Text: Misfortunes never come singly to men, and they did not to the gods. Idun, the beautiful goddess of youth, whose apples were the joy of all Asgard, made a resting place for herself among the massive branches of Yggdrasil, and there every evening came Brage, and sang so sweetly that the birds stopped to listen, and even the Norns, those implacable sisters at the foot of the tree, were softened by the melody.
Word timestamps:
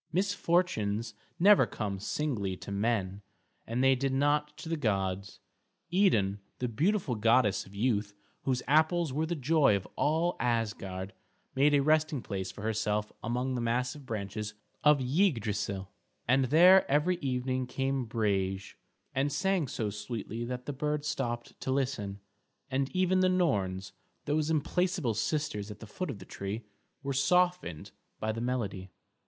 Misfortunes 0.11 1.13
never 1.39 1.67
come 1.67 1.99
singly 1.99 2.57
to 2.57 2.71
men, 2.71 3.21
and 3.67 3.83
they 3.83 3.93
did 3.93 4.11
not 4.13 4.57
to 4.57 4.67
the 4.67 4.75
gods. 4.75 5.39
Idun, 5.93 6.39
the 6.57 6.67
beautiful 6.67 7.13
goddess 7.13 7.67
of 7.67 7.75
youth, 7.75 8.15
whose 8.41 8.63
apples 8.67 9.13
were 9.13 9.27
the 9.27 9.35
joy 9.35 9.75
of 9.75 9.87
all 9.95 10.37
Asgard, 10.39 11.13
made 11.55 11.75
a 11.75 11.81
resting 11.83 12.23
place 12.23 12.49
for 12.51 12.63
herself 12.63 13.11
among 13.23 13.53
the 13.53 13.61
massive 13.61 14.07
branches 14.07 14.55
of 14.83 15.01
Yggdrasil, 15.01 15.91
and 16.27 16.45
there 16.45 16.89
every 16.89 17.17
evening 17.17 17.67
came 17.67 18.05
Brage, 18.05 18.75
and 19.13 19.31
sang 19.31 19.67
so 19.67 19.91
sweetly 19.91 20.43
that 20.45 20.65
the 20.65 20.73
birds 20.73 21.07
stopped 21.07 21.59
to 21.61 21.69
listen, 21.69 22.19
and 22.71 22.89
even 22.95 23.19
the 23.19 23.29
Norns, 23.29 23.93
those 24.25 24.49
implacable 24.49 25.13
sisters 25.13 25.69
at 25.69 25.79
the 25.79 25.85
foot 25.85 26.09
of 26.09 26.17
the 26.17 26.25
tree, 26.25 26.63
were 27.03 27.13
softened 27.13 27.91
by 28.19 28.31
the 28.31 28.41
melody. 28.41 28.89